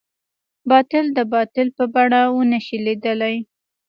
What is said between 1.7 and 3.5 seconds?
په بڼه ونه شي ليدلی.